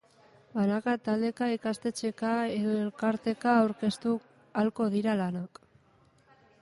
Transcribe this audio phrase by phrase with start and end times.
[0.53, 5.61] Banaka, taldeka, ikastetxeka edo elkarteka aurkeztuko ahalko dira lanak.